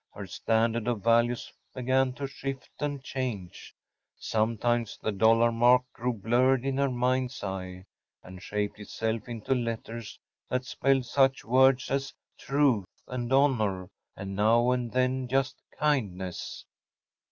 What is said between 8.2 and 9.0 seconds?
and shaped